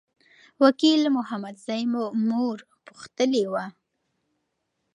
وکیل 0.63 1.01
محمدزی 1.17 1.83
مو 1.91 2.03
مور 2.27 2.57
پوښتلي 2.87 3.43
وه. 3.51 3.65